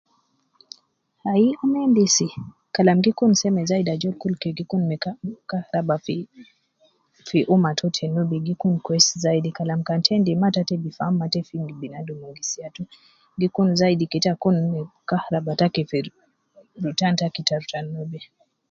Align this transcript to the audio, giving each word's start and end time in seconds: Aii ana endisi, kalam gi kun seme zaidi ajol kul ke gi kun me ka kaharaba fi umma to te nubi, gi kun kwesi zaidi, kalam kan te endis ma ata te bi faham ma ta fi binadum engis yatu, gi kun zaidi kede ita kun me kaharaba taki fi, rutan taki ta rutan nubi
Aii 1.31 1.49
ana 1.61 1.79
endisi, 1.87 2.27
kalam 2.75 2.99
gi 3.03 3.11
kun 3.17 3.31
seme 3.39 3.61
zaidi 3.69 3.89
ajol 3.93 4.15
kul 4.21 4.33
ke 4.41 4.49
gi 4.57 4.63
kun 4.69 4.81
me 4.89 4.95
ka 5.03 5.11
kaharaba 5.49 5.95
fi 7.27 7.39
umma 7.53 7.71
to 7.79 7.87
te 7.97 8.05
nubi, 8.13 8.37
gi 8.45 8.53
kun 8.61 8.75
kwesi 8.85 9.13
zaidi, 9.23 9.49
kalam 9.57 9.81
kan 9.87 9.99
te 10.05 10.11
endis 10.17 10.39
ma 10.41 10.47
ata 10.51 10.61
te 10.69 10.75
bi 10.81 10.95
faham 10.97 11.15
ma 11.19 11.27
ta 11.33 11.39
fi 11.47 11.55
binadum 11.81 12.19
engis 12.27 12.51
yatu, 12.61 12.83
gi 13.39 13.47
kun 13.55 13.69
zaidi 13.79 14.05
kede 14.11 14.29
ita 14.31 14.41
kun 14.43 14.57
me 14.71 14.79
kaharaba 15.09 15.51
taki 15.59 15.83
fi, 15.89 15.97
rutan 16.83 17.13
taki 17.19 17.41
ta 17.47 17.55
rutan 17.61 17.85
nubi 17.93 18.19